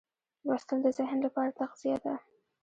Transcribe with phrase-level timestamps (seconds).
[0.45, 2.15] لوستل د ذهن لپاره تغذیه ده.